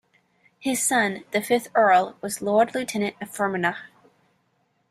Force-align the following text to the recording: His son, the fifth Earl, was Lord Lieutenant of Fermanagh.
His 0.57 0.81
son, 0.81 1.25
the 1.29 1.43
fifth 1.43 1.67
Earl, 1.75 2.17
was 2.21 2.41
Lord 2.41 2.73
Lieutenant 2.73 3.15
of 3.21 3.29
Fermanagh. 3.29 3.77